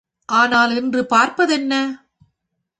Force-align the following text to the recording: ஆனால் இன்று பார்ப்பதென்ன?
ஆனால் 0.29 0.71
இன்று 0.75 1.01
பார்ப்பதென்ன? 1.05 1.73